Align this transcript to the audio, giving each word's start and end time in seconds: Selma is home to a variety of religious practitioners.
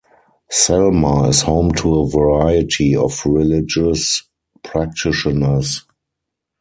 Selma 0.49 1.29
is 1.29 1.43
home 1.43 1.71
to 1.73 1.99
a 1.99 2.07
variety 2.07 2.95
of 2.95 3.23
religious 3.23 4.23
practitioners. 4.63 5.85